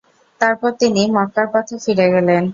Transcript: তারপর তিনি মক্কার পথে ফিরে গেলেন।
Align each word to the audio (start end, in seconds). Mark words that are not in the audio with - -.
তারপর 0.41 0.71
তিনি 0.81 1.01
মক্কার 1.15 1.47
পথে 1.53 1.75
ফিরে 1.83 2.07
গেলেন। 2.13 2.43